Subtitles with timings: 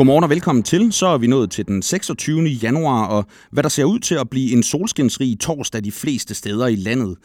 [0.00, 0.92] Godmorgen og velkommen til.
[0.92, 2.42] Så er vi nået til den 26.
[2.42, 6.66] januar, og hvad der ser ud til at blive en solskinsrig torsdag de fleste steder
[6.66, 7.16] i landet.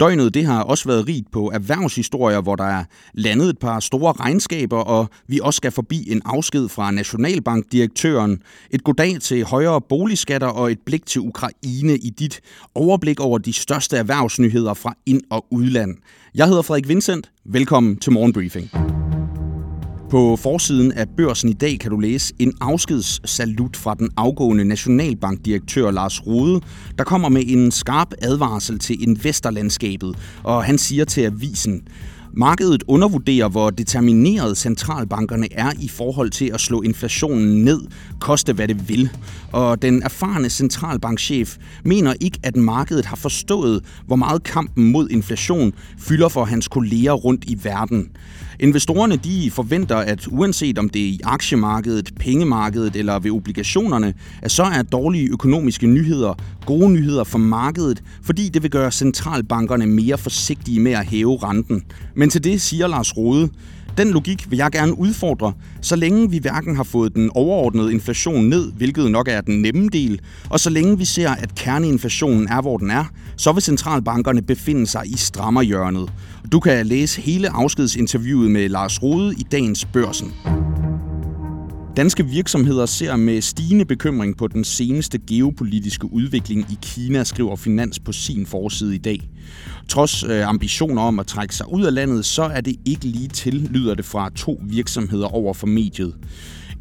[0.00, 2.84] Døgnet det har også været rigt på erhvervshistorier, hvor der er
[3.14, 8.84] landet et par store regnskaber, og vi også skal forbi en afsked fra Nationalbankdirektøren, et
[8.84, 12.40] goddag til højere boligskatter og et blik til Ukraine i dit
[12.74, 15.96] overblik over de største erhvervsnyheder fra ind- og udland.
[16.34, 17.30] Jeg hedder Frederik Vincent.
[17.44, 18.70] Velkommen til Morgenbriefing.
[20.10, 25.90] På forsiden af børsen i dag kan du læse en afskedssalut fra den afgående Nationalbankdirektør
[25.90, 26.60] Lars Rode,
[26.98, 31.82] der kommer med en skarp advarsel til investorlandskabet, og han siger til avisen,
[32.36, 37.80] Markedet undervurderer, hvor determineret centralbankerne er i forhold til at slå inflationen ned,
[38.20, 39.10] koste hvad det vil.
[39.52, 45.72] Og den erfarne centralbankchef mener ikke, at markedet har forstået, hvor meget kampen mod inflation
[45.98, 48.10] fylder for hans kolleger rundt i verden.
[48.60, 54.50] Investorerne de forventer, at uanset om det er i aktiemarkedet, pengemarkedet eller ved obligationerne, at
[54.50, 56.34] så er dårlige økonomiske nyheder
[56.68, 61.82] gode nyheder for markedet, fordi det vil gøre centralbankerne mere forsigtige med at hæve renten.
[62.18, 63.48] Men til det siger Lars Rode,
[63.98, 68.44] den logik vil jeg gerne udfordre, så længe vi hverken har fået den overordnede inflation
[68.44, 72.60] ned, hvilket nok er den nemme del, og så længe vi ser, at kerneinflationen er,
[72.60, 73.04] hvor den er,
[73.36, 76.12] så vil centralbankerne befinde sig i strammerhjørnet.
[76.52, 80.32] Du kan læse hele afskedsinterviewet med Lars Rode i dagens børsen.
[81.98, 87.98] Danske virksomheder ser med stigende bekymring på den seneste geopolitiske udvikling i Kina, skriver Finans
[87.98, 89.28] på sin forside i dag.
[89.88, 93.28] Trods øh, ambitioner om at trække sig ud af landet, så er det ikke lige
[93.28, 96.14] til, lyder det fra to virksomheder over for mediet.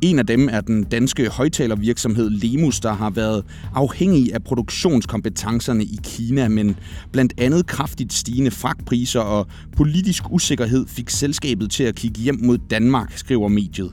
[0.02, 3.46] En af dem er den danske højtalervirksomhed Lemus, der har været
[3.76, 6.76] afhængig af produktionskompetencerne i Kina, men
[7.12, 12.58] blandt andet kraftigt stigende fragtpriser og politisk usikkerhed fik selskabet til at kigge hjem mod
[12.58, 13.92] Danmark, skriver mediet.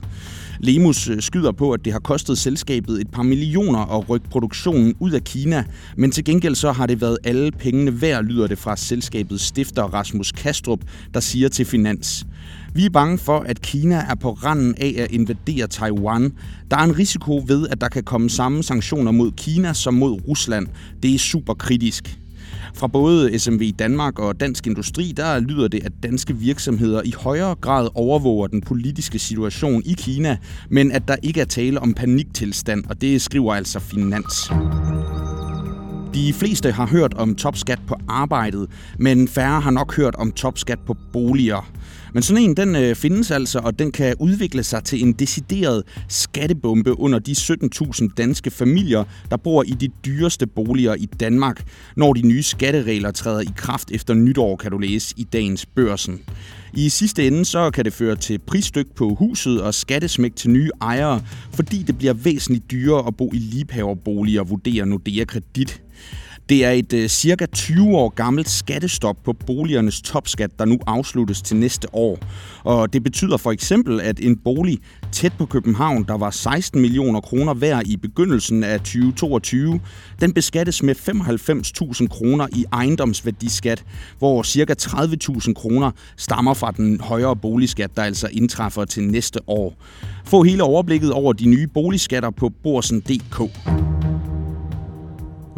[0.59, 4.95] Lemus øh, skyder på, at det har kostet selskabet et par millioner at rykke produktionen
[4.99, 5.63] ud af Kina,
[5.97, 9.83] men til gengæld så har det været alle pengene værd, lyder det fra selskabets stifter
[9.83, 10.79] Rasmus Kastrup,
[11.13, 12.25] der siger til Finans.
[12.73, 16.33] Vi er bange for, at Kina er på randen af at invadere Taiwan.
[16.71, 20.27] Der er en risiko ved, at der kan komme samme sanktioner mod Kina som mod
[20.27, 20.67] Rusland.
[21.03, 22.19] Det er super kritisk.
[22.75, 27.55] Fra både SMV Danmark og Dansk Industri, der lyder det, at danske virksomheder i højere
[27.55, 30.37] grad overvåger den politiske situation i Kina,
[30.69, 34.51] men at der ikke er tale om paniktilstand, og det skriver altså Finans.
[36.15, 40.79] De fleste har hørt om topskat på arbejdet, men færre har nok hørt om topskat
[40.87, 41.71] på boliger.
[42.13, 45.83] Men sådan en, den øh, findes altså, og den kan udvikle sig til en decideret
[46.09, 52.13] skattebombe under de 17.000 danske familier, der bor i de dyreste boliger i Danmark, når
[52.13, 56.19] de nye skatteregler træder i kraft efter nytår, kan du læse i dagens børsen.
[56.77, 60.69] I sidste ende så kan det føre til prisstyk på huset og skattesmæk til nye
[60.81, 61.21] ejere,
[61.53, 65.81] fordi det bliver væsentligt dyrere at bo i liebhaverboliger, vurderer Nordea Kredit.
[66.49, 71.41] Det er et øh, cirka 20 år gammelt skattestop på boligernes topskat, der nu afsluttes
[71.41, 72.19] til næste år.
[72.63, 74.79] Og det betyder for eksempel, at en bolig
[75.11, 79.79] tæt på København, der var 16 millioner kroner værd i begyndelsen af 2022,
[80.21, 83.83] den beskattes med 95.000 kroner i ejendomsværdiskat,
[84.19, 89.73] hvor cirka 30.000 kroner stammer fra den højere boligskat, der altså indtræffer til næste år.
[90.25, 93.94] Få hele overblikket over de nye boligskatter på borsen.dk.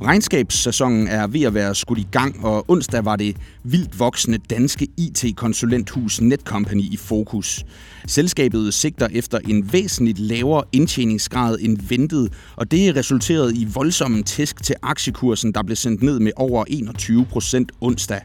[0.01, 4.87] Regnskabssæsonen er ved at være skudt i gang, og onsdag var det vildt voksende danske
[4.97, 7.65] IT-konsulenthus Netcompany i fokus.
[8.07, 14.63] Selskabet sigter efter en væsentligt lavere indtjeningsgrad end ventet, og det resulterede i voldsomme tæsk
[14.63, 18.21] til aktiekursen, der blev sendt ned med over 21 procent onsdag.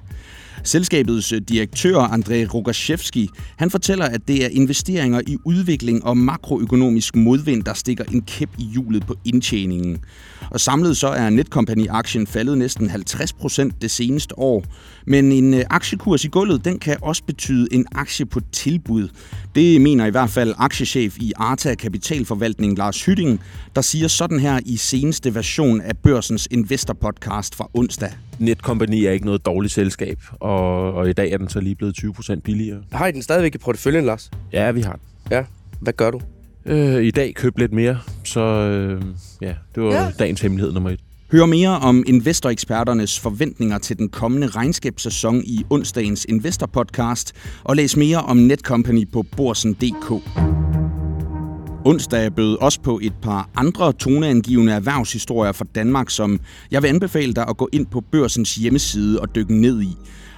[0.65, 7.17] Selskabets øh, direktør, André Rogaszewski, han fortæller, at det er investeringer i udvikling og makroøkonomisk
[7.17, 9.99] modvind, der stikker en kæp i hjulet på indtjeningen.
[10.51, 14.65] Og samlet så er Netcompany-aktien faldet næsten 50 procent det seneste år.
[15.07, 19.09] Men en øh, aktiekurs i gulvet, den kan også betyde en aktie på tilbud.
[19.55, 23.41] Det mener i hvert fald aktiechef i Arta Kapitalforvaltning Lars Hytting,
[23.77, 28.13] der siger sådan her i seneste version af Børsens Investor Podcast fra onsdag.
[28.39, 31.99] Netcompany er ikke noget dårligt selskab, og, og i dag er den så lige blevet
[31.99, 32.83] 20% billigere.
[32.93, 34.31] Har I den stadigvæk i porteføljen, Lars?
[34.53, 35.01] Ja, vi har den.
[35.31, 35.45] Ja.
[35.81, 36.21] Hvad gør du?
[36.67, 39.03] Øh, I dag køb lidt mere, så øh,
[39.41, 40.11] ja, det var ja.
[40.19, 41.01] dagens hemmelighed nummer et.
[41.33, 47.33] Hør mere om investoreksperternes forventninger til den kommende regnskabssæson i onsdagens Investor Podcast,
[47.65, 50.62] og læs mere om Netcompany på borsen.dk.
[51.85, 56.41] Onsdag bød også på et par andre toneangivende erhvervshistorier fra Danmark, som
[56.71, 59.97] jeg vil anbefale dig at gå ind på børsens hjemmeside og dykke ned i.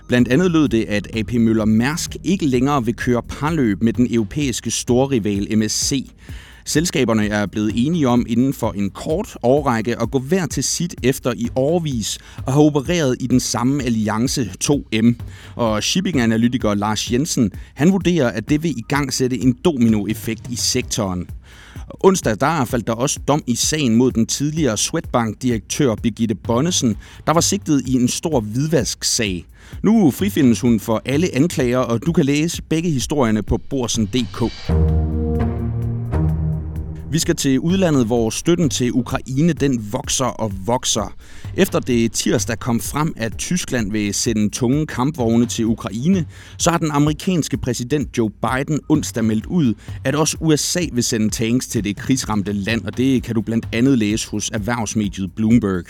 [0.08, 4.06] Blandt andet lød det, at AP Møller Mærsk ikke længere vil køre parløb med den
[4.10, 6.10] europæiske storrival MSC.
[6.66, 10.94] Selskaberne er blevet enige om inden for en kort årrække at gå hver til sit
[11.02, 15.14] efter i årvis og har opereret i den samme alliance 2M.
[15.56, 20.56] Og shippinganalytiker Lars Jensen, han vurderer, at det vil i gang sætte en dominoeffekt i
[20.56, 21.26] sektoren.
[22.00, 26.96] Onsdag der faldt der også dom i sagen mod den tidligere Swedbank-direktør Birgitte Bonnesen,
[27.26, 29.44] der var sigtet i en stor hvidvask-sag.
[29.82, 35.13] Nu frifindes hun for alle anklager, og du kan læse begge historierne på borsen.dk.
[37.14, 41.14] Vi skal til udlandet, hvor støtten til Ukraine den vokser og vokser.
[41.56, 46.26] Efter det tirsdag kom frem, at Tyskland vil sende tunge kampvogne til Ukraine,
[46.58, 49.74] så har den amerikanske præsident Joe Biden onsdag meldt ud,
[50.04, 53.68] at også USA vil sende tanks til det krigsramte land, og det kan du blandt
[53.72, 55.84] andet læse hos erhvervsmediet Bloomberg.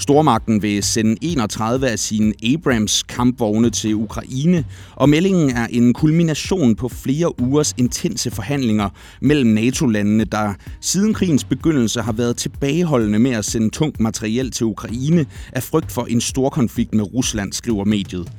[0.00, 4.64] Stormagten vil sende 31 af sine Abrams kampvogne til Ukraine,
[4.96, 8.88] og meldingen er en kulmination på flere ugers intense forhandlinger
[9.20, 14.66] mellem NATO-landene, der siden krigens begyndelse har været tilbageholdende med at sende tungt materiel til
[14.66, 18.32] Ukraine af frygt for en stor konflikt med Rusland, skriver mediet.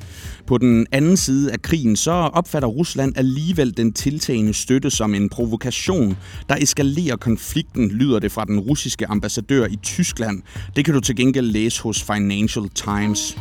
[0.49, 5.29] På den anden side af krigen så opfatter Rusland alligevel den tiltagende støtte som en
[5.29, 6.17] provokation,
[6.49, 10.41] der eskalerer konflikten, lyder det fra den russiske ambassadør i Tyskland.
[10.75, 13.37] Det kan du til gengæld læse hos Financial Times.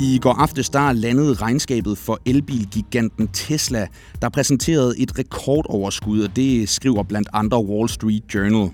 [0.00, 3.86] I går aftes der landede regnskabet for elbilgiganten Tesla,
[4.22, 8.70] der præsenterede et rekordoverskud, og det skriver blandt andre Wall Street Journal.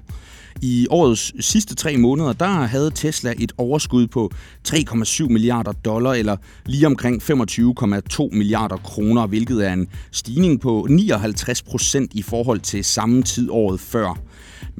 [0.62, 4.30] I årets sidste tre måneder, der havde Tesla et overskud på
[4.68, 6.36] 3,7 milliarder dollar, eller
[6.66, 12.84] lige omkring 25,2 milliarder kroner, hvilket er en stigning på 59 procent i forhold til
[12.84, 14.18] samme tid året før.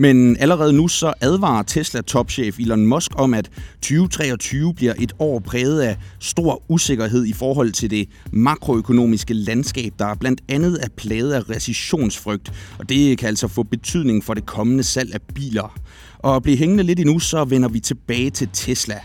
[0.01, 3.51] Men allerede nu så advarer Tesla-topchef Elon Musk om, at
[3.83, 10.15] 2023 bliver et år præget af stor usikkerhed i forhold til det makroøkonomiske landskab, der
[10.15, 14.83] blandt andet er plaget af recessionsfrygt, og det kan altså få betydning for det kommende
[14.83, 15.79] salg af biler.
[16.19, 19.01] Og at blive hængende lidt endnu, så vender vi tilbage til Tesla.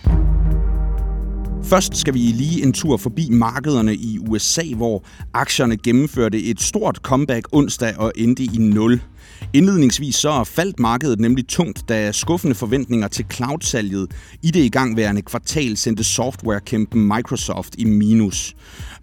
[1.63, 5.03] Først skal vi lige en tur forbi markederne i USA, hvor
[5.33, 9.01] aktierne gennemførte et stort comeback onsdag og endte i 0.
[9.53, 14.11] Indledningsvis så faldt markedet nemlig tungt, da skuffende forventninger til cloud-salget
[14.43, 18.55] i det igangværende kvartal sendte softwarekæmpen Microsoft i minus.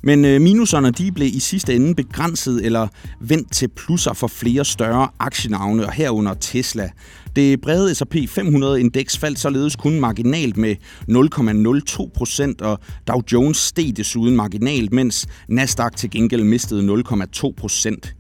[0.02, 2.88] Men øh, minuserne de blev i sidste ende begrænset eller
[3.20, 6.90] vendt til plusser for flere større aktienavne, og herunder Tesla.
[7.36, 10.76] Det brede S&P 500-indeks faldt således kun marginalt med
[11.10, 12.78] 0,02 procent, og
[13.08, 18.14] Dow Jones steg desuden marginalt, mens Nasdaq til gengæld mistede 0,2 procent.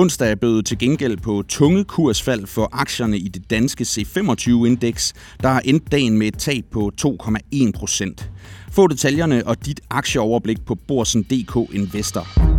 [0.00, 5.12] Onsdag bød til gengæld på tunge kursfald for aktierne i det danske C25-indeks,
[5.42, 8.30] der har endt dagen med et tab på 2,1 procent.
[8.70, 12.57] Få detaljerne og dit aktieoverblik på Borsen.dk Investor.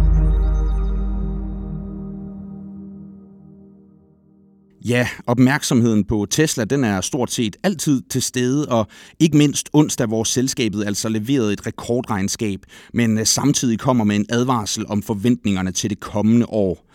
[4.86, 8.88] Ja, opmærksomheden på Tesla den er stort set altid til stede, og
[9.20, 12.60] ikke mindst onsdag, hvor selskabet altså leverede et rekordregnskab,
[12.94, 16.90] men øh, samtidig kommer med en advarsel om forventningerne til det kommende år.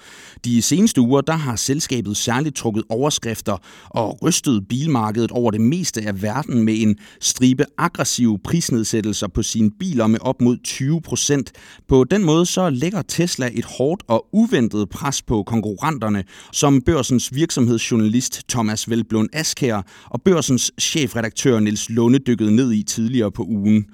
[0.45, 3.57] De seneste uger der har selskabet særligt trukket overskrifter
[3.91, 9.71] og rystet bilmarkedet over det meste af verden med en stribe aggressive prisnedsættelser på sine
[9.71, 11.53] biler med op mod 20 procent.
[11.89, 17.35] På den måde så lægger Tesla et hårdt og uventet pres på konkurrenterne, som børsens
[17.35, 23.43] virksomhed virksomhedsjournalist Thomas Velblom Askær og børsens chefredaktør Niels Lunde dykkede ned i tidligere på
[23.43, 23.87] ugen.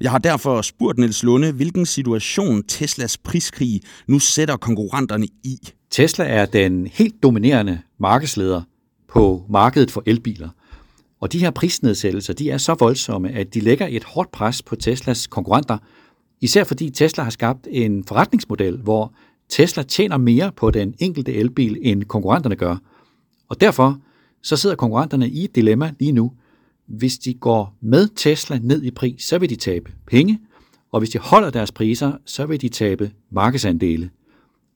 [0.00, 5.58] Jeg har derfor spurgt Niels Lunde, hvilken situation Teslas priskrig nu sætter konkurrenterne i.
[5.90, 8.62] Tesla er den helt dominerende markedsleder
[9.08, 10.48] på markedet for elbiler.
[11.20, 14.76] Og de her prisnedsættelser, de er så voldsomme, at de lægger et hårdt pres på
[14.76, 15.78] Teslas konkurrenter,
[16.40, 19.14] især fordi Tesla har skabt en forretningsmodel, hvor
[19.48, 22.76] Tesla tjener mere på den enkelte elbil, end konkurrenterne gør.
[23.52, 24.00] Og derfor
[24.42, 26.32] så sidder konkurrenterne i et dilemma lige nu.
[26.86, 30.40] Hvis de går med Tesla ned i pris, så vil de tabe penge,
[30.92, 34.10] og hvis de holder deres priser, så vil de tabe markedsandele.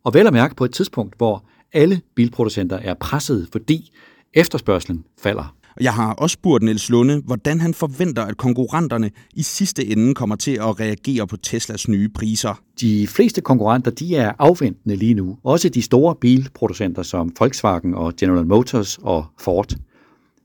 [0.05, 3.93] Og vel at mærke på et tidspunkt, hvor alle bilproducenter er presset, fordi
[4.35, 5.56] efterspørgselen falder.
[5.81, 10.37] Jeg har også spurgt Niels Lunde, hvordan han forventer, at konkurrenterne i sidste ende kommer
[10.37, 12.61] til at reagere på Teslas nye priser.
[12.81, 15.39] De fleste konkurrenter de er afventende lige nu.
[15.45, 19.75] Også de store bilproducenter som Volkswagen og General Motors og Ford.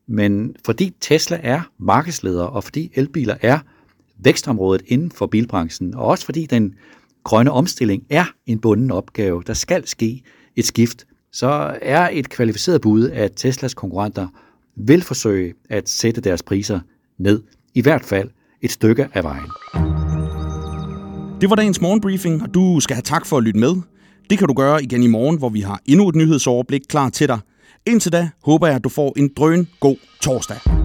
[0.08, 3.60] Men fordi Tesla er markedsleder, og fordi elbiler er
[4.24, 6.74] vækstområdet inden for bilbranchen, og også fordi den
[7.24, 10.24] grønne omstilling er en bunden opgave, der skal ske
[10.56, 14.28] et skift, så er et kvalificeret bud, at Teslas konkurrenter
[14.88, 16.80] vil forsøge at sætte deres priser
[17.20, 18.30] ned, i hvert fald
[18.62, 19.50] et stykke af vejen.
[21.42, 23.76] Det var dagens morgenbriefing, og du skal have tak for at lytte med.
[24.30, 27.28] Det kan du gøre igen i morgen, hvor vi har endnu et nyhedsoverblik klar til
[27.28, 27.40] dig.
[27.86, 30.81] Indtil da håber jeg, at du får en drøn god torsdag.